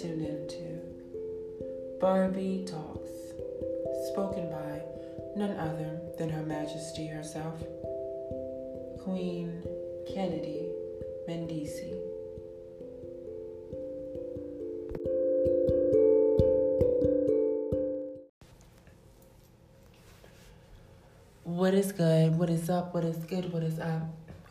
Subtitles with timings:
[0.00, 0.78] tuned into
[1.98, 3.08] Barbie Talks,
[4.12, 4.82] spoken by
[5.36, 7.58] none other than Her Majesty herself,
[9.02, 9.62] Queen
[10.12, 10.68] Kennedy
[11.26, 11.94] Mendeci.
[21.44, 22.36] What is good?
[22.38, 22.92] What is up?
[22.92, 23.50] What is good?
[23.50, 24.02] What is up?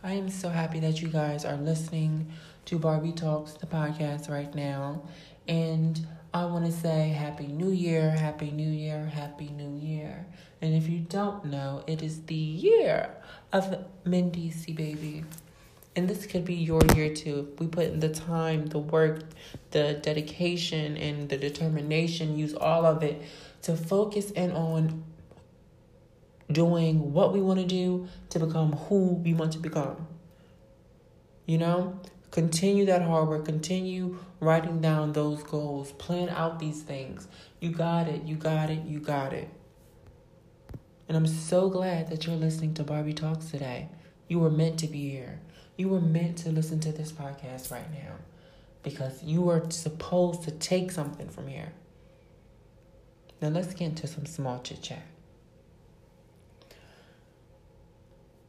[0.03, 2.31] I am so happy that you guys are listening
[2.65, 5.03] to Barbie Talks, the podcast, right now.
[5.47, 10.25] And I want to say Happy New Year, Happy New Year, Happy New Year.
[10.61, 13.09] And if you don't know, it is the year
[13.53, 15.23] of Mendeci baby.
[15.95, 17.53] And this could be your year too.
[17.59, 19.21] We put in the time, the work,
[19.71, 23.21] the dedication, and the determination, use all of it
[23.61, 25.03] to focus in on
[26.51, 30.07] doing what we want to do to become who we want to become.
[31.45, 31.99] You know?
[32.35, 33.45] Continue that hard work.
[33.45, 35.93] Continue writing down those goals.
[35.93, 37.29] Plan out these things.
[37.61, 38.23] You got it.
[38.23, 38.83] You got it.
[38.83, 39.47] You got it.
[41.07, 43.87] And I'm so glad that you're listening to Barbie Talks today.
[44.27, 45.39] You were meant to be here.
[45.77, 48.15] You were meant to listen to this podcast right now
[48.83, 51.71] because you are supposed to take something from here.
[53.41, 55.07] Now let's get into some small chit chat.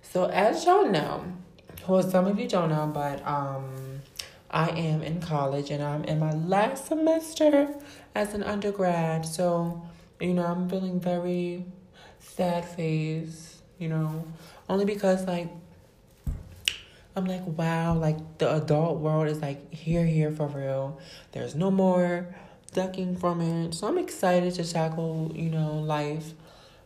[0.02, 1.36] So as y'all know,
[1.86, 4.00] well, some of you don't know, but um,
[4.50, 7.74] I am in college and I'm in my last semester
[8.14, 9.26] as an undergrad.
[9.26, 9.82] So,
[10.20, 11.64] you know, I'm feeling very
[12.18, 14.26] sad phase, you know,
[14.68, 15.48] only because like
[17.16, 21.00] I'm like, wow, like the adult world is like here, here for real.
[21.32, 22.34] There's no more
[22.74, 23.74] ducking from it.
[23.74, 26.34] So I'm excited to tackle, you know, life.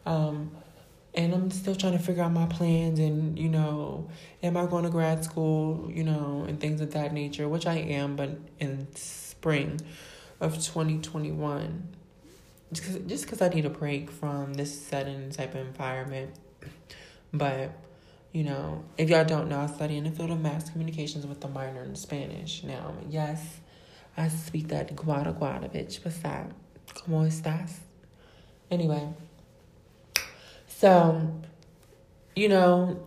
[0.07, 0.53] Um,
[1.15, 4.09] and I'm still trying to figure out my plans and you know,
[4.43, 7.77] am I going to grad school, you know, and things of that nature, which I
[7.77, 9.81] am, but in spring
[10.41, 11.89] of 2021.
[12.73, 16.31] Just cause, just I need a break from this sudden type of environment.
[17.33, 17.73] But,
[18.33, 21.45] you know, if y'all don't know, I study in the field of mass communications with
[21.45, 22.63] a minor in Spanish.
[22.63, 23.61] Now, yes,
[24.17, 26.05] I speak that guada guada, bitch.
[26.05, 26.53] What's that?
[26.95, 27.79] ¿Cómo estás?
[28.71, 29.09] Anyway.
[30.81, 31.31] So,
[32.35, 33.07] you know,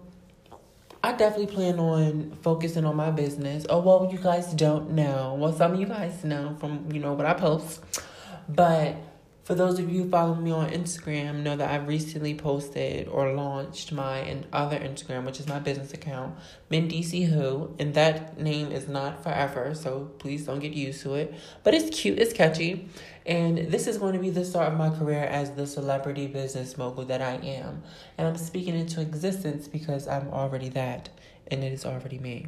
[1.04, 3.66] I definitely plan on focusing on my business.
[3.68, 5.34] Oh, well, you guys don't know.
[5.40, 7.84] Well, some of you guys know from, you know, what I post.
[8.48, 8.98] But
[9.44, 13.92] for those of you following me on Instagram, know that I've recently posted or launched
[13.92, 16.36] my other Instagram, which is my business account,
[16.72, 21.34] Mendeci Who, and that name is not forever, so please don't get used to it.
[21.64, 22.88] But it's cute, it's catchy,
[23.26, 26.78] and this is going to be the start of my career as the celebrity business
[26.78, 27.84] mogul that I am.
[28.18, 31.10] And I'm speaking into existence because I'm already that,
[31.50, 32.48] and it is already me.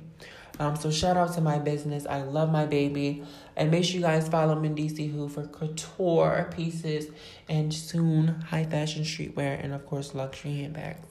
[0.59, 2.05] Um, so shout out to my business.
[2.05, 3.23] I love my baby.
[3.55, 7.07] And make sure you guys follow Mendeci Who for couture pieces
[7.49, 11.07] and soon high fashion streetwear and of course luxury handbags.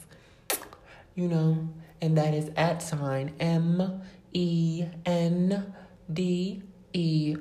[1.14, 1.68] You know,
[2.00, 4.02] and that is at sign M
[4.32, 5.74] E N
[6.12, 7.36] D E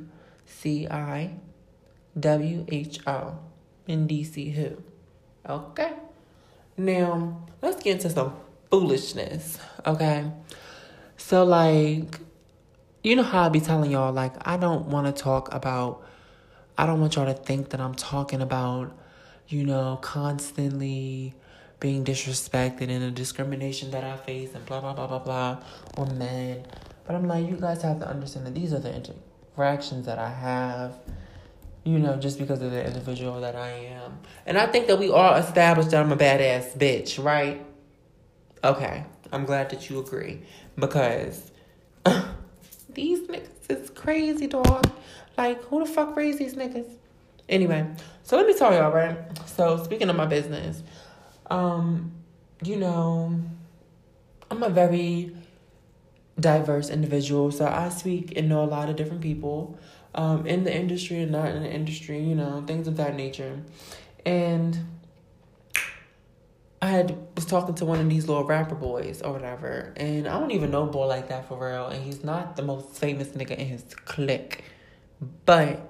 [0.46, 1.36] C I
[2.20, 3.38] W H O
[3.88, 4.82] Mendeci Who.
[5.48, 5.94] Okay.
[6.78, 8.36] Now, let's get into some
[8.72, 10.32] foolishness, okay?
[11.18, 12.20] So, like,
[13.04, 16.04] you know how I be telling y'all, like, I don't want to talk about,
[16.78, 18.98] I don't want y'all to think that I'm talking about,
[19.48, 21.36] you know, constantly
[21.80, 25.64] being disrespected and the discrimination that I face and blah, blah, blah, blah, blah,
[25.98, 26.66] or men.
[27.06, 30.30] But I'm like, you guys have to understand that these are the interactions that I
[30.30, 30.96] have
[31.84, 34.20] you know, just because of the individual that I am.
[34.46, 37.66] And I think that we all established that I'm a badass bitch, right?
[38.64, 40.42] Okay, I'm glad that you agree
[40.78, 41.52] because
[42.94, 44.90] these niggas is crazy, dog.
[45.38, 46.90] Like, who the fuck raised these niggas?
[47.50, 47.86] Anyway,
[48.24, 49.18] so let me tell y'all, right?
[49.48, 50.82] So, speaking of my business,
[51.52, 52.14] um,
[52.64, 53.42] you know,
[54.50, 55.36] I'm a very
[56.40, 59.78] diverse individual, so I speak and know a lot of different people
[60.16, 63.62] um, in the industry and not in the industry, you know, things of that nature.
[64.26, 64.78] And
[66.82, 70.38] I had was talking to one of these little rapper boys or whatever, and I
[70.38, 71.88] don't even know boy like that for real.
[71.88, 74.66] And he's not the most famous nigga in his clique,
[75.46, 75.90] but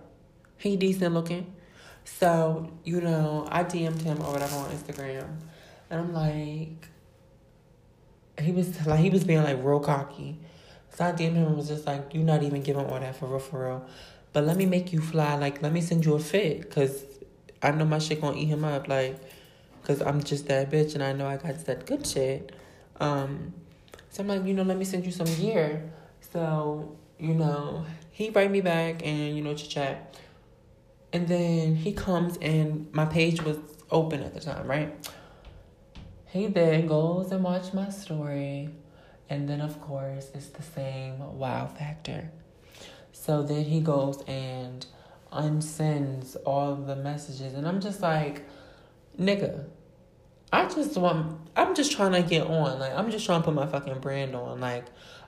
[0.57, 1.51] he decent looking.
[2.05, 5.27] So you know, I DM'd him or whatever on Instagram,
[5.89, 6.89] and I'm like,
[8.39, 10.39] he was like he was being like real cocky.
[10.93, 13.39] So I DM'd him was just like, you're not even giving all that for real,
[13.39, 13.85] for real.
[14.31, 15.35] But let me make you fly.
[15.35, 16.61] Like, let me send you a fit.
[16.61, 17.03] Because
[17.61, 18.87] I know my shit gonna eat him up.
[18.87, 19.17] Like,
[19.81, 22.51] because I'm just that bitch and I know I got that good shit.
[22.99, 23.53] Um,
[24.09, 25.91] so I'm like, you know, let me send you some gear.
[26.31, 30.19] So, you know, he write me back and, you know, chit chat.
[31.11, 33.57] And then he comes and my page was
[33.89, 35.11] open at the time, right?
[36.27, 38.69] He then goes and watch my story.
[39.33, 42.29] And then, of course, it's the same wow factor.
[43.13, 44.85] So then he goes and
[45.31, 47.55] unsends all the messages.
[47.55, 48.43] And I'm just like,
[49.19, 49.65] nigga,
[50.51, 52.77] I just want, I'm just trying to get on.
[52.77, 54.59] Like, I'm just trying to put my fucking brand on.
[54.59, 54.85] Like,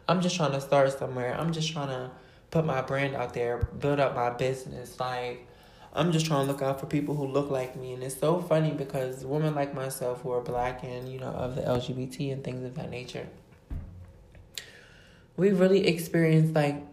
[0.07, 1.35] I'm just trying to start somewhere.
[1.35, 2.11] I'm just trying to
[2.51, 4.99] put my brand out there, build up my business.
[4.99, 5.47] Like,
[5.93, 7.93] I'm just trying to look out for people who look like me.
[7.93, 11.55] And it's so funny because women like myself who are black and, you know, of
[11.55, 13.27] the LGBT and things of that nature,
[15.37, 16.83] we really experienced like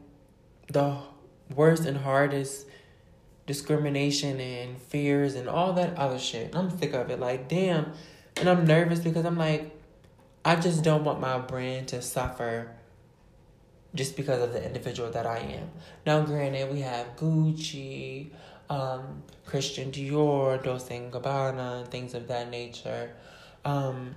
[0.73, 0.97] the
[1.55, 2.67] worst and hardest
[3.47, 6.55] discrimination and fears and all that other shit.
[6.55, 7.21] I'm sick of it.
[7.21, 7.93] Like, damn.
[8.37, 9.71] And I'm nervous because I'm like,
[10.45, 12.73] I just don't want my brand to suffer
[13.95, 15.71] just because of the individual that I am.
[16.07, 18.31] Now, granted, we have Gucci,
[18.71, 23.15] um, Christian Dior, Dolce & Gabbana, and things of that nature.
[23.65, 24.17] Um,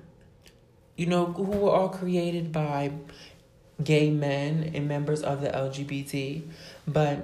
[0.95, 2.91] you know, who were all created by
[3.83, 6.43] gay men and members of the LGBT,
[6.87, 7.19] but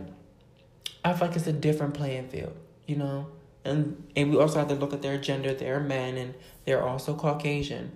[1.04, 2.56] I feel like it's a different playing field,
[2.86, 3.28] you know?
[3.64, 6.34] And and we also have to look at their gender, they're men and
[6.66, 7.92] they're also Caucasian.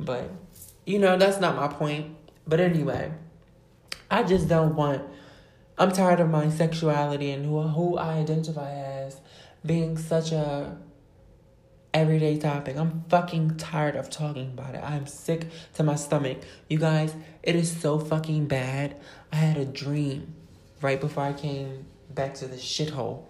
[0.00, 0.30] But
[0.86, 2.16] you know, that's not my point.
[2.46, 3.12] But anyway,
[4.10, 5.02] I just don't want
[5.78, 9.20] I'm tired of my sexuality and who who I identify as
[9.64, 10.78] being such a
[11.96, 12.76] everyday topic.
[12.76, 14.82] I'm fucking tired of talking about it.
[14.84, 16.42] I'm sick to my stomach.
[16.68, 19.00] You guys, it is so fucking bad.
[19.32, 20.34] I had a dream
[20.82, 23.24] right before I came back to the shithole.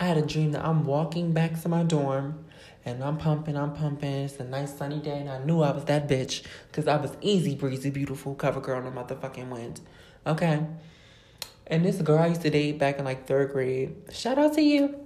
[0.00, 2.42] I had a dream that I'm walking back to my dorm
[2.86, 4.24] and I'm pumping, I'm pumping.
[4.24, 7.14] It's a nice sunny day and I knew I was that bitch because I was
[7.20, 9.82] easy breezy, beautiful cover girl the motherfucking wind.
[10.26, 10.66] Okay.
[11.66, 14.62] And this girl I used to date back in like third grade, shout out to
[14.62, 14.98] you.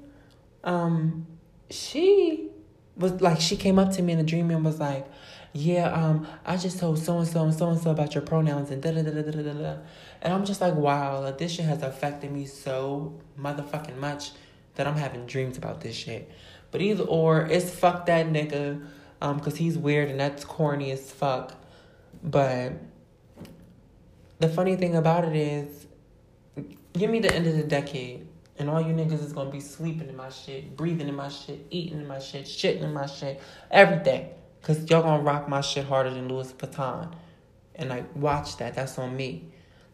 [0.63, 1.27] Um,
[1.71, 2.51] she
[2.97, 5.07] was like she came up to me in a dream and was like,
[5.53, 8.71] "Yeah, um, I just told so and so and so and so about your pronouns
[8.71, 9.77] and da da da da da da da,"
[10.23, 14.33] and I'm just like, "Wow, like this shit has affected me so motherfucking much
[14.77, 16.31] that I'm having dreams about this shit."
[16.71, 18.85] But either or, it's fuck that nigga,
[19.21, 21.55] um, cause he's weird and that's corny as fuck.
[22.23, 22.73] But
[24.41, 25.87] the funny thing about it is,
[26.93, 28.27] give me the end of the decade
[28.59, 31.67] and all you niggas is gonna be sleeping in my shit, breathing in my shit,
[31.71, 33.41] eating in my shit, shitting in my shit,
[33.71, 34.29] everything.
[34.63, 37.15] Cause y'all gonna rock my shit harder than Louis Vuitton.
[37.75, 39.51] And like watch that, that's on me.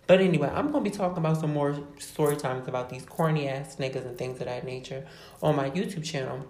[0.06, 3.76] But anyway, I'm gonna be talking about some more story times about these corny ass
[3.76, 5.06] niggas and things of that nature
[5.42, 6.46] on my YouTube channel.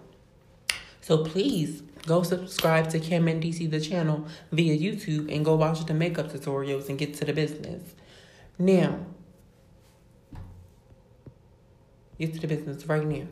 [0.99, 5.85] So please go subscribe to Kim and DC the channel via YouTube and go watch
[5.85, 7.95] the makeup tutorials and get to the business.
[8.59, 8.99] Now,
[12.21, 13.25] Get to the business right now.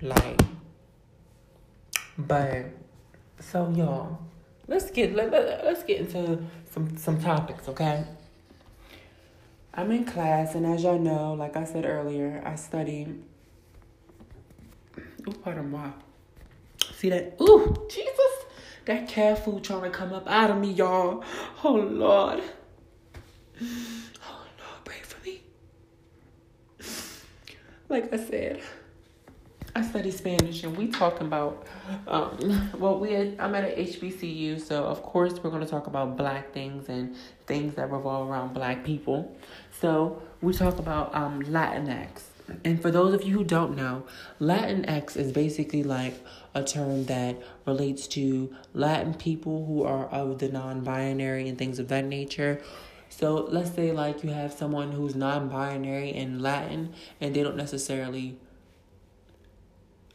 [0.00, 0.40] Like,
[2.18, 2.66] but
[3.38, 4.18] so y'all,
[4.66, 8.04] let's get let, let, let's get into some some topics, okay?
[9.74, 13.14] I'm in class, and as y'all know, like I said earlier, I study.
[14.98, 15.78] Ooh, pardon me.
[16.96, 17.36] See that?
[17.40, 18.44] Ooh, Jesus!
[18.86, 21.22] That cat food trying to come up out of me, y'all.
[21.62, 22.42] Oh Lord.
[27.88, 28.62] Like I said,
[29.74, 31.66] I study Spanish and we talking about
[32.08, 36.52] um well we I'm at a HBCU so of course we're to talk about black
[36.52, 37.14] things and
[37.46, 39.36] things that revolve around black people.
[39.80, 42.22] So we talk about um Latinx.
[42.64, 44.06] And for those of you who don't know,
[44.40, 46.14] Latinx is basically like
[46.54, 51.88] a term that relates to Latin people who are of the non-binary and things of
[51.88, 52.62] that nature
[53.16, 58.36] so let's say like you have someone who's non-binary in Latin and they don't necessarily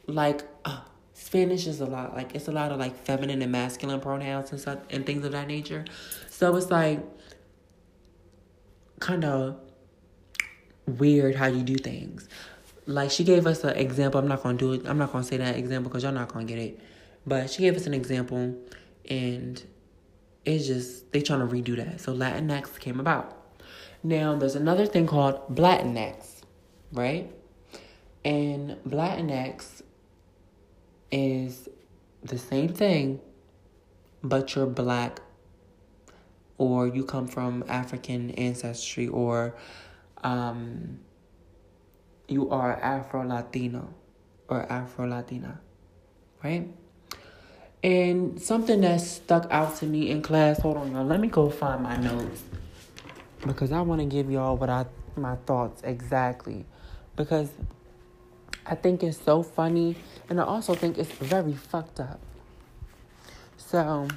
[0.06, 0.82] like uh,
[1.12, 4.60] Spanish is a lot like it's a lot of like feminine and masculine pronouns and
[4.60, 5.84] stuff and things of that nature.
[6.30, 7.00] So it's like
[9.00, 9.58] kind of
[10.86, 12.28] weird how you do things.
[12.86, 14.20] Like she gave us an example.
[14.20, 14.86] I'm not gonna do it.
[14.86, 16.78] I'm not gonna say that example because y'all not gonna get it.
[17.26, 18.56] But she gave us an example,
[19.08, 19.60] and
[20.44, 22.00] it's just they trying to redo that.
[22.00, 23.38] So Latinx came about.
[24.02, 26.42] Now there's another thing called Latinx,
[26.92, 27.32] right?
[28.24, 29.82] And Latinx
[31.10, 31.68] is
[32.22, 33.20] the same thing,
[34.22, 35.20] but you're black
[36.58, 39.56] or you come from African ancestry or
[40.22, 41.00] um,
[42.28, 43.92] you are Afro Latino
[44.48, 45.60] or Afro Latina,
[46.42, 46.68] right?
[47.82, 51.50] And something that stuck out to me in class, hold on, y'all, let me go
[51.50, 52.42] find my notes.
[53.46, 54.86] because I want to give y'all what I
[55.16, 56.64] my thoughts exactly
[57.16, 57.50] because
[58.64, 59.96] I think it's so funny
[60.30, 62.20] and I also think it's very fucked up.
[63.56, 64.08] So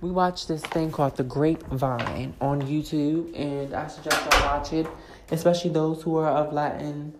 [0.00, 4.86] we watched this thing called The Grapevine on YouTube and I suggest y'all watch it,
[5.30, 7.14] especially those who are of Latin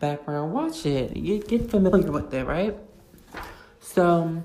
[0.00, 0.52] background.
[0.52, 1.16] Watch it.
[1.16, 2.76] You get familiar with it, right?
[3.80, 4.42] So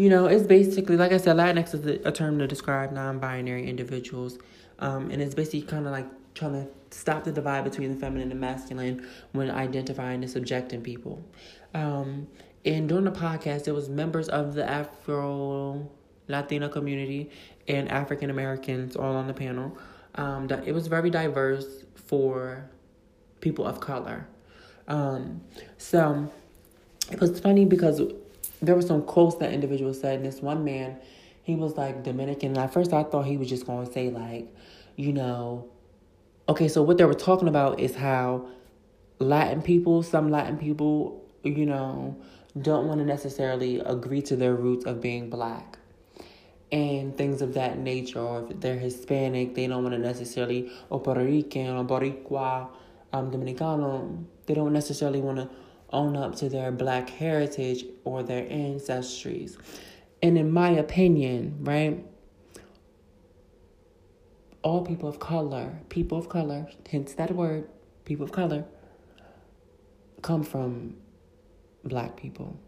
[0.00, 4.38] you know, it's basically like I said, Latinx is a term to describe non-binary individuals
[4.78, 8.30] um, and it's basically kind of like trying to stop the divide between the feminine
[8.30, 11.22] and masculine when identifying and subjecting people.
[11.74, 12.28] Um,
[12.64, 15.86] and during the podcast, it was members of the Afro
[16.28, 17.30] Latina community
[17.68, 19.76] and African Americans all on the panel.
[20.14, 22.68] Um, that it was very diverse for
[23.40, 24.26] people of color.
[24.88, 25.42] Um,
[25.78, 26.30] so
[27.12, 28.00] it was funny because
[28.60, 30.98] there were some quotes that individuals said, and this one man,
[31.42, 32.50] he was like Dominican.
[32.50, 34.48] And at first, I thought he was just going to say like,
[34.96, 35.68] you know,
[36.48, 38.48] okay, so what they were talking about is how
[39.18, 42.16] Latin people, some Latin people, you know,
[42.60, 45.78] don't want to necessarily agree to their roots of being black
[46.72, 48.20] and things of that nature.
[48.20, 52.68] Or if they're Hispanic, they don't want to necessarily, or Puerto Rican or Boricua,
[53.12, 55.48] um, Dominicano, they don't necessarily want to
[55.92, 59.56] own up to their black heritage or their ancestries.
[60.22, 62.04] And in my opinion, right,
[64.62, 67.68] all people of color, people of color, hence that word,
[68.04, 68.64] people of color,
[70.22, 70.96] come from
[71.84, 72.58] black people.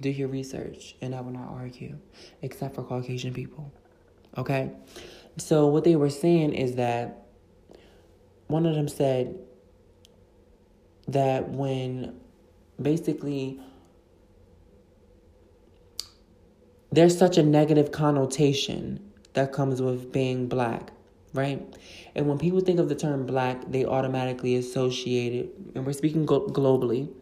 [0.00, 1.98] Do your research, and I will not argue,
[2.42, 3.72] except for Caucasian people.
[4.36, 4.70] Okay?
[5.38, 7.26] So, what they were saying is that
[8.48, 9.38] one of them said
[11.08, 12.20] that when
[12.80, 13.60] basically
[16.90, 20.92] there's such a negative connotation that comes with being black
[21.34, 21.60] right?
[22.14, 26.24] And when people think of the term black, they automatically associate it, and we're speaking
[26.24, 27.12] globally,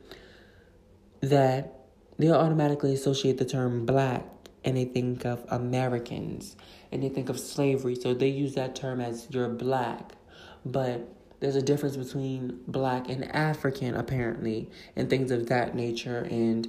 [1.21, 1.73] that
[2.18, 4.25] they automatically associate the term black
[4.64, 6.56] and they think of Americans
[6.92, 7.94] and they think of slavery.
[7.94, 10.12] So they use that term as you're black.
[10.64, 11.09] But
[11.42, 16.20] there's a difference between black and African, apparently, and things of that nature.
[16.30, 16.68] And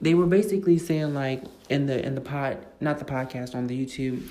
[0.00, 3.84] they were basically saying like in the in the pod not the podcast on the
[3.84, 4.28] YouTube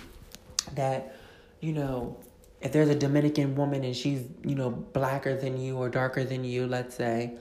[0.75, 1.13] that
[1.59, 2.17] you know,
[2.61, 6.45] if there's a Dominican woman and she's, you know, blacker than you or darker than
[6.45, 7.33] you, let's say,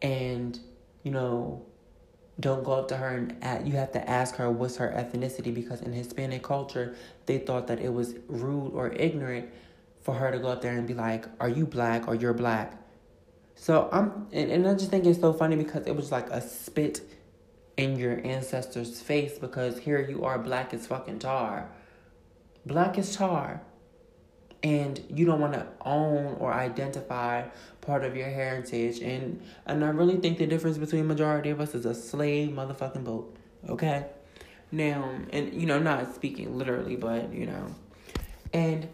[0.00, 0.58] and,
[1.02, 1.66] you know,
[2.40, 5.52] don't go up to her and at, you have to ask her what's her ethnicity
[5.52, 6.94] because in Hispanic culture,
[7.26, 9.50] they thought that it was rude or ignorant
[10.02, 12.74] for her to go up there and be like, Are you black or you're black?
[13.54, 16.40] So I'm, and, and I just think it's so funny because it was like a
[16.40, 17.02] spit
[17.76, 21.68] in your ancestors' face because here you are black as fucking tar.
[22.66, 23.62] Black as tar.
[24.62, 27.44] And you don't want to own or identify
[27.80, 29.00] part of your heritage.
[29.00, 33.04] And and I really think the difference between majority of us is a slave motherfucking
[33.04, 33.38] boat
[33.68, 34.06] okay?
[34.70, 37.74] Now and you know not speaking literally but you know.
[38.52, 38.88] And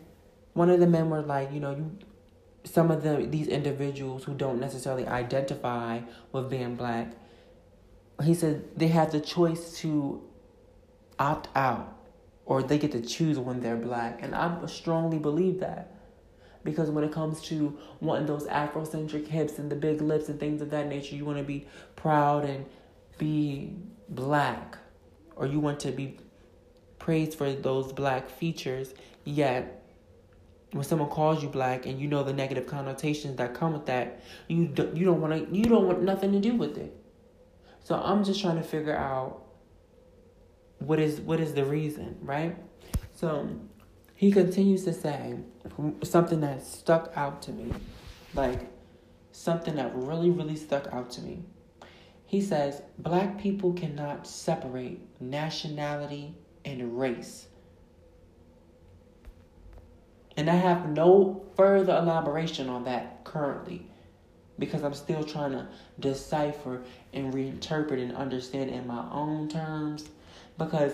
[0.55, 1.99] one of the men were like you know you
[2.65, 6.01] some of the these individuals who don't necessarily identify
[6.33, 7.13] with being black
[8.23, 10.23] he said they have the choice to
[11.19, 11.95] opt out
[12.47, 14.23] or they get to choose when they're black.
[14.23, 15.91] And I strongly believe that.
[16.63, 20.63] Because when it comes to wanting those Afrocentric hips and the big lips and things
[20.63, 22.65] of that nature, you want to be proud and
[23.19, 23.75] be
[24.09, 24.79] black.
[25.37, 26.19] Or you want to be
[26.99, 28.95] praised for those black features.
[29.25, 29.84] Yet,
[30.75, 34.21] when someone calls you black and you know the negative connotations that come with that,
[34.49, 36.97] you don't, you don't want to you don't want nothing to do with it.
[37.85, 39.45] So I'm just trying to figure out
[40.81, 42.57] what is what is the reason, right?
[43.15, 43.49] So
[44.17, 45.37] he continues to say
[46.03, 47.73] something that stuck out to me,
[48.35, 48.69] like
[49.31, 51.45] something that really, really stuck out to me.
[52.27, 57.47] He says, Black people cannot separate nationality and race.
[60.37, 63.87] And I have no further elaboration on that currently
[64.59, 65.67] because I'm still trying to
[66.01, 70.09] decipher and reinterpret and understand in my own terms
[70.59, 70.93] because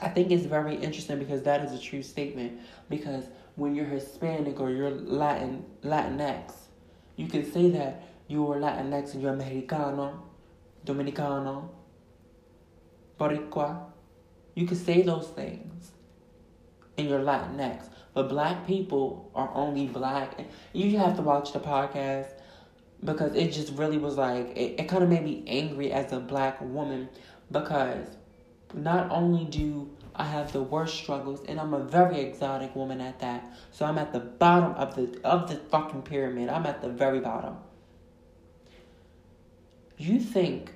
[0.00, 2.60] I think it's very interesting because that is a true statement.
[2.88, 3.24] Because
[3.56, 6.52] when you're Hispanic or you're Latin Latinx,
[7.16, 10.20] you can say that you're Latinx and you're Mexicano,
[10.86, 11.68] Dominicano,
[13.18, 13.86] Boricua.
[14.54, 15.92] You can say those things
[16.96, 17.88] and you're Latinx.
[18.18, 20.44] But black people are only black.
[20.72, 22.26] You have to watch the podcast
[23.04, 26.18] because it just really was like, it, it kind of made me angry as a
[26.18, 27.10] black woman
[27.52, 28.08] because
[28.74, 33.20] not only do I have the worst struggles, and I'm a very exotic woman at
[33.20, 33.48] that.
[33.70, 36.48] So I'm at the bottom of the of the fucking pyramid.
[36.48, 37.56] I'm at the very bottom.
[39.96, 40.72] You think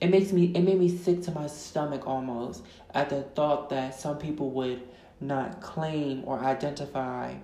[0.00, 2.62] it makes me it made me sick to my stomach almost
[2.94, 4.80] at the thought that some people would
[5.20, 7.34] not claim or identify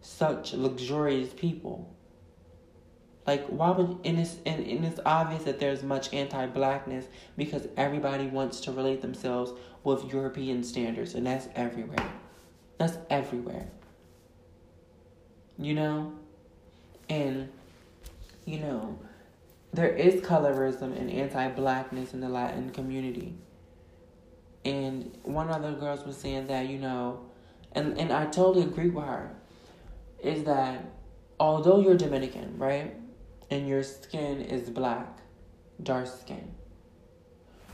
[0.00, 1.94] such luxurious people.
[3.26, 7.68] Like why would and it's and, and it's obvious that there's much anti blackness because
[7.76, 9.52] everybody wants to relate themselves
[9.84, 12.12] with European standards and that's everywhere.
[12.78, 13.68] That's everywhere.
[15.58, 16.12] You know?
[17.08, 17.48] And
[18.44, 18.98] you know,
[19.72, 23.34] there is colorism and anti blackness in the Latin community.
[24.64, 27.20] And one of the girls was saying that, you know,
[27.72, 29.34] and, and I totally agree with her,
[30.22, 30.84] is that
[31.40, 32.94] although you're Dominican, right?
[33.50, 35.18] And your skin is black,
[35.82, 36.54] dark skin.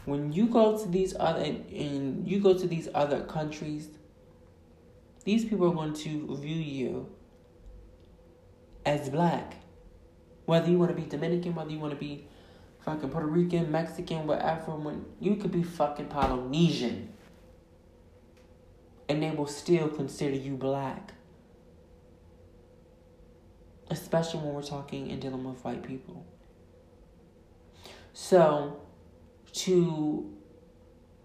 [0.07, 3.89] When you go to these other and you go to these other countries,
[5.25, 7.09] these people are going to view you
[8.87, 9.57] as black.
[10.47, 12.27] Whether you want to be Dominican, whether you want to be
[12.89, 17.13] fucking Puerto Rican, Mexican, whatever, when you could be fucking Polynesian.
[19.11, 21.13] And they will still consider you black.
[23.91, 26.25] Especially when we're talking and dealing with white people.
[28.15, 28.81] So,
[29.53, 30.35] to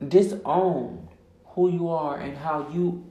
[0.06, 1.08] disown
[1.46, 3.10] who you are and how you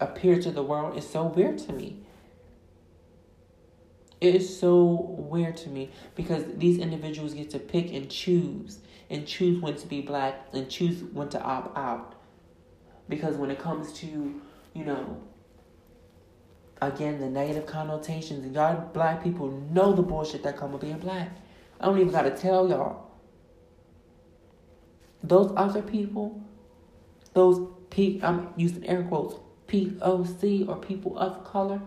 [0.00, 2.04] appear to the world is so weird to me.
[4.20, 9.26] It is so weird to me because these individuals get to pick and choose and
[9.26, 12.14] choose when to be black and choose when to opt out.
[13.08, 14.40] Because when it comes to,
[14.74, 15.20] you know,
[16.82, 20.98] again, the negative connotations, and y'all black people know the bullshit that come with being
[20.98, 21.30] black.
[21.80, 23.10] I don't even gotta tell y'all.
[25.22, 26.42] Those other people,
[27.34, 29.34] those P, I'm using air quotes,
[29.68, 31.80] POC or people of color,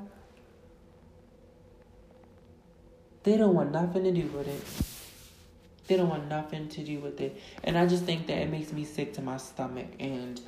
[3.24, 5.88] They don't want nothing to do with it.
[5.88, 7.42] They don't want nothing to do with it.
[7.64, 9.88] And I just think that it makes me sick to my stomach.
[10.00, 10.42] And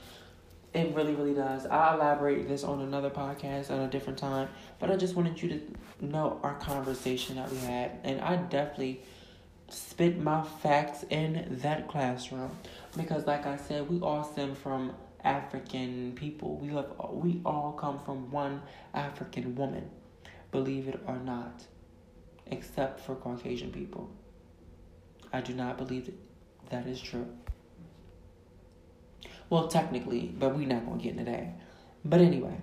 [0.73, 1.65] it really, really does.
[1.65, 4.49] I'll elaborate this on another podcast at a different time.
[4.79, 7.91] But I just wanted you to know our conversation that we had.
[8.03, 9.01] And I definitely
[9.69, 12.51] spit my facts in that classroom.
[12.97, 16.57] Because like I said, we all stem from African people.
[16.57, 18.61] We have we all come from one
[18.93, 19.89] African woman.
[20.51, 21.63] Believe it or not
[22.47, 24.10] except for Caucasian people.
[25.34, 26.15] I do not believe that,
[26.69, 27.27] that is true.
[29.49, 31.60] Well, technically, but we're not going to get into that.
[32.03, 32.58] But anyway,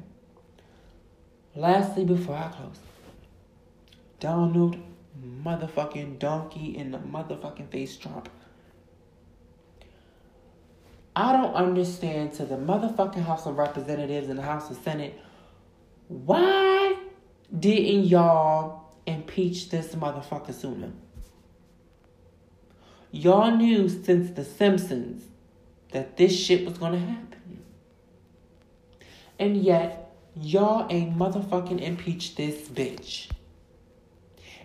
[1.55, 2.79] lastly, before I close,
[4.21, 4.77] Donald
[5.45, 8.29] motherfucking donkey in the motherfucking face Trump.
[11.15, 15.19] I don't understand to the motherfucking House of Representatives and the House of Senate.
[16.09, 16.97] Why
[17.59, 20.93] didn't y'all impeach this motherfucker sooner.
[23.11, 25.25] Y'all knew since The Simpsons
[25.91, 27.63] that this shit was gonna happen.
[29.39, 33.29] And yet, y'all ain't motherfucking impeach this bitch.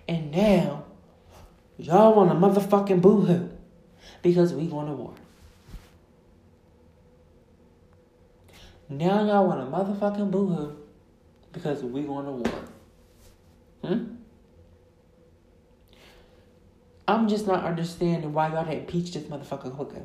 [0.08, 0.86] And now,
[1.78, 3.50] y'all want a motherfucking boohoo
[4.22, 5.14] because we going to war.
[8.90, 10.76] Now y'all want a motherfucking boohoo
[11.52, 12.64] because we going to war.
[13.84, 14.17] Hmm?
[17.08, 20.02] I'm just not understanding why y'all didn't impeach this motherfucker quicker.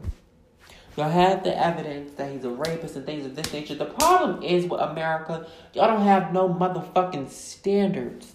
[0.96, 3.74] Y'all have the evidence that he's a rapist and things of this nature.
[3.74, 8.34] The problem is with America, y'all don't have no motherfucking standards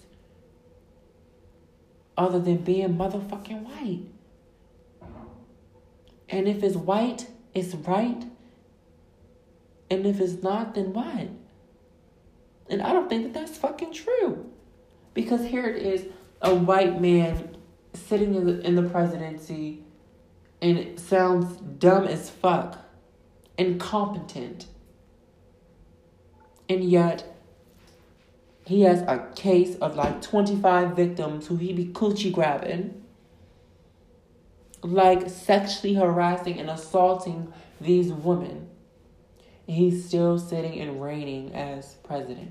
[2.16, 4.06] other than being motherfucking white.
[6.28, 8.24] And if it's white, it's right.
[9.88, 11.28] And if it's not, then what?
[12.68, 14.50] And I don't think that that's fucking true.
[15.14, 16.06] Because here it is
[16.42, 17.56] a white man
[17.98, 19.82] sitting in the, in the presidency
[20.60, 22.78] and it sounds dumb as fuck,
[23.56, 24.66] incompetent.
[26.68, 27.36] And yet,
[28.66, 33.02] he has a case of like 25 victims who he be coochie grabbing,
[34.82, 38.68] like sexually harassing and assaulting these women.
[39.66, 42.50] He's still sitting and reigning as president.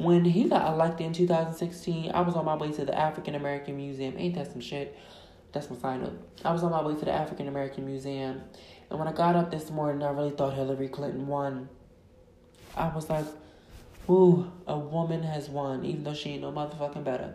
[0.00, 3.76] When he got elected in 2016, I was on my way to the African American
[3.76, 4.14] Museum.
[4.16, 4.96] Ain't that some shit?
[5.52, 6.14] That's my sign up.
[6.42, 8.40] I was on my way to the African American Museum.
[8.88, 11.68] And when I got up this morning, I really thought Hillary Clinton won.
[12.74, 13.26] I was like,
[14.08, 17.34] ooh, a woman has won, even though she ain't no motherfucking better.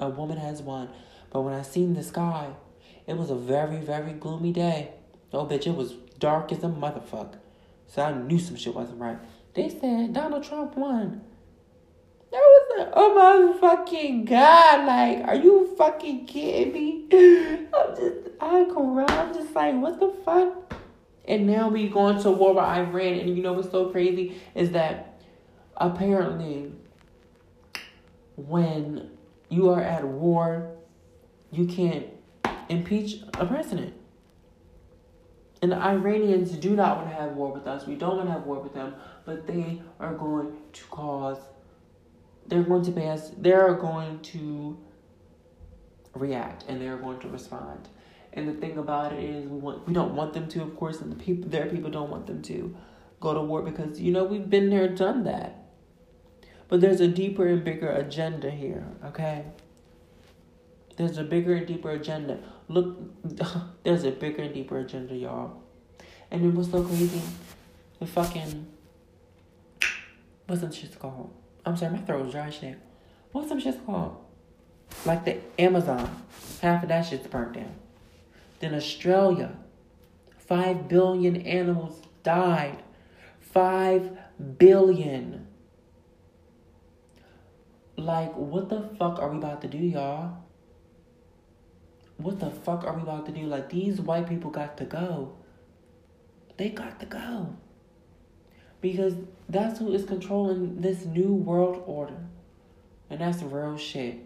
[0.00, 0.88] A woman has won.
[1.30, 2.48] But when I seen the sky,
[3.06, 4.92] it was a very, very gloomy day.
[5.34, 7.40] Oh, bitch, it was dark as a motherfucker.
[7.88, 9.18] So I knew some shit wasn't right.
[9.52, 11.26] They said Donald Trump won.
[12.80, 14.86] Oh my fucking god!
[14.86, 17.04] Like, are you fucking kidding me?
[17.74, 19.06] I'm just, I cry.
[19.08, 20.74] I'm just like, what the fuck?
[21.26, 24.70] And now we going to war with Iran, and you know what's so crazy is
[24.70, 25.20] that
[25.76, 26.72] apparently,
[28.36, 29.10] when
[29.48, 30.70] you are at war,
[31.50, 32.06] you can't
[32.68, 33.94] impeach a president.
[35.60, 37.86] And the Iranians do not want to have war with us.
[37.86, 41.38] We don't want to have war with them, but they are going to cause.
[42.48, 43.30] They're going to pass.
[43.36, 44.78] They're going to
[46.14, 47.88] react, and they're going to respond.
[48.32, 51.00] And the thing about it is, we want we don't want them to, of course,
[51.00, 52.76] and the people their people don't want them to
[53.20, 55.64] go to war because you know we've been there, done that.
[56.68, 58.84] But there's a deeper and bigger agenda here.
[59.06, 59.44] Okay.
[60.96, 62.40] There's a bigger and deeper agenda.
[62.68, 62.98] Look,
[63.84, 65.62] there's a bigger and deeper agenda, y'all.
[66.30, 67.22] And it was so crazy.
[68.00, 68.66] The fucking
[70.56, 71.37] some shit called?
[71.68, 72.78] I'm sorry, my throat was dry shit.
[73.32, 74.16] What's some shit called?
[75.04, 76.24] Like the Amazon.
[76.62, 77.74] Half of that shit's burnt down.
[78.60, 79.56] Then Australia.
[80.38, 82.82] Five billion animals died.
[83.40, 84.16] Five
[84.58, 85.46] billion.
[87.96, 90.38] Like, what the fuck are we about to do, y'all?
[92.18, 93.42] what the fuck are we about to do?
[93.42, 95.36] Like, these white people got to go.
[96.56, 97.56] They got to go.
[98.80, 99.14] Because
[99.48, 102.16] that's who is controlling this new world order.
[103.10, 104.18] And that's real shit.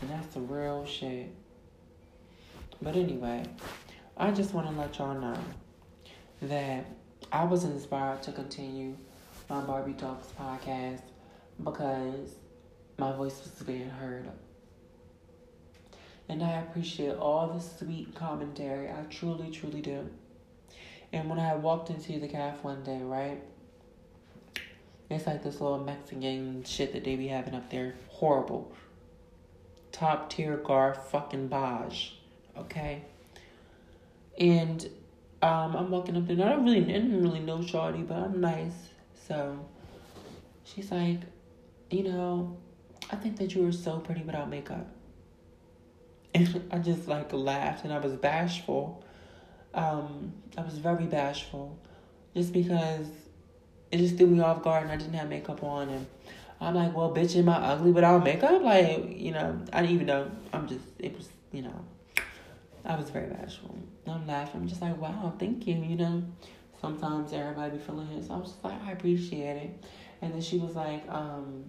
[0.00, 1.32] And that's the real shit.
[2.82, 3.44] But anyway,
[4.16, 5.38] I just want to let y'all know
[6.42, 6.86] that
[7.30, 8.96] I was inspired to continue
[9.48, 11.02] my Barbie Talks podcast
[11.62, 12.34] because
[12.98, 14.28] my voice was being heard
[16.28, 18.88] and I appreciate all the sweet commentary.
[18.88, 20.08] I truly, truly do.
[21.14, 23.40] And when I walked into the calf one day, right?
[25.08, 27.94] It's like this little Mexican shit that they be having up there.
[28.08, 28.72] Horrible.
[29.92, 32.10] Top tier gar fucking baj.
[32.58, 33.02] Okay?
[34.40, 34.84] And
[35.40, 36.34] um, I'm walking up there.
[36.44, 38.88] I don't really I didn't really know Shawty, but I'm nice.
[39.28, 39.64] So
[40.64, 41.20] she's like,
[41.90, 42.56] you know,
[43.12, 44.88] I think that you were so pretty without makeup.
[46.34, 49.04] And I just like laughed and I was bashful.
[49.74, 51.78] Um, I was very bashful
[52.34, 53.08] just because
[53.90, 56.06] it just threw me off guard and I didn't have makeup on and
[56.60, 58.62] I'm like, well, bitch, am I ugly without makeup?
[58.62, 60.30] Like, you know, I didn't even know.
[60.52, 61.84] I'm just, it was, you know,
[62.84, 63.76] I was very bashful.
[64.06, 64.62] I'm laughing.
[64.62, 65.74] I'm just like, wow, thank you.
[65.74, 66.22] You know,
[66.80, 68.24] sometimes everybody be feeling it.
[68.26, 69.84] So I was just like, I appreciate it.
[70.22, 71.64] And then she was like, um,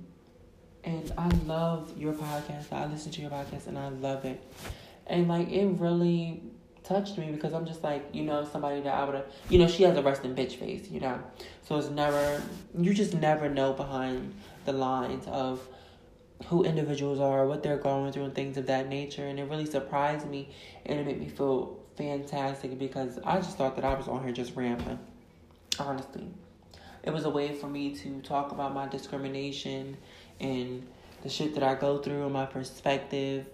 [0.84, 2.72] and I love your podcast.
[2.72, 4.42] I listen to your podcast and I love it.
[5.08, 6.42] And like it really
[6.86, 9.68] touched me because I'm just like, you know, somebody that I would have, you know,
[9.68, 11.20] she has a resting bitch face, you know.
[11.64, 12.42] So it's never,
[12.78, 14.34] you just never know behind
[14.66, 15.68] the lines of
[16.48, 19.26] who individuals are, what they're going through, and things of that nature.
[19.26, 20.50] And it really surprised me
[20.86, 24.34] and it made me feel fantastic because I just thought that I was on here
[24.34, 25.00] just rambling,
[25.80, 26.28] honestly.
[27.04, 29.98] It was a way for me to talk about my discrimination
[30.40, 30.86] and
[31.24, 33.46] the shit that I go through and my perspective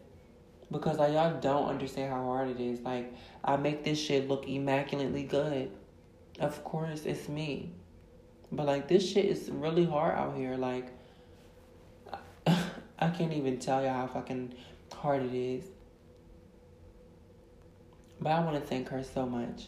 [0.72, 2.80] because like y'all don't understand how hard it is.
[2.80, 5.72] Like I make this shit look immaculately good.
[6.40, 7.74] Of course, it's me.
[8.52, 10.56] But like this shit is really hard out here.
[10.56, 10.88] Like
[12.48, 14.56] I can't even tell y'all how fucking
[14.94, 15.66] hard it is.
[18.22, 19.68] But I want to thank her so much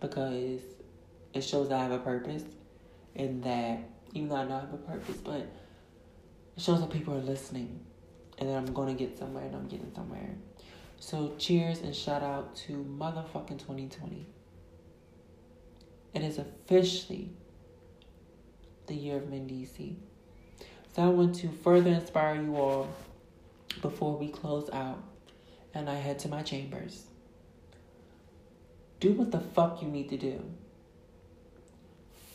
[0.00, 0.60] because
[1.34, 2.44] it shows I have a purpose
[3.16, 3.80] and that
[4.12, 7.80] even though I know I have a purpose, but it shows that people are listening
[8.38, 10.36] and then I'm to get somewhere and I'm getting somewhere.
[11.00, 14.26] So, cheers and shout out to motherfucking 2020.
[16.14, 17.30] It is officially
[18.86, 19.96] the year of Mendeci.
[20.94, 22.88] So, I want to further inspire you all
[23.80, 25.02] before we close out
[25.74, 27.04] and I head to my chambers.
[28.98, 30.42] Do what the fuck you need to do.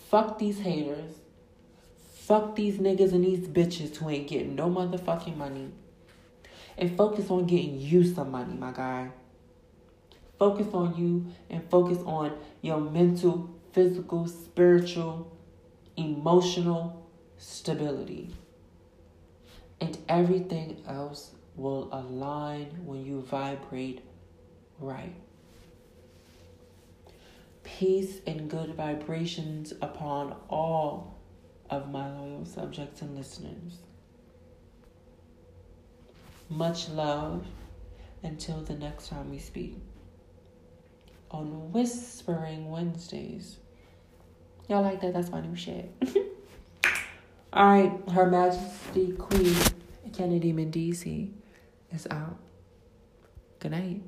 [0.10, 1.16] Fuck these haters
[2.24, 5.72] Fuck these niggas and these bitches who ain't getting no motherfucking money.
[6.78, 9.12] And focus on getting you some money, my guy.
[10.40, 15.32] Focus on you and focus on your mental, physical, spiritual,
[15.96, 17.08] emotional
[17.38, 18.34] stability.
[19.80, 24.02] And everything else will align when you vibrate
[24.80, 25.14] right.
[27.64, 31.20] Peace and good vibrations upon all
[31.70, 33.78] of my loyal subjects and listeners.
[36.50, 37.46] Much love
[38.22, 39.76] until the next time we speak.
[41.32, 43.58] on Whispering Wednesdays.
[44.70, 45.14] Y'all like that?
[45.14, 45.92] That's my new shit.
[47.54, 49.56] All right, Her Majesty Queen
[50.14, 51.32] Kennedy Mendeci
[51.92, 52.38] is out.
[53.60, 54.02] Good night.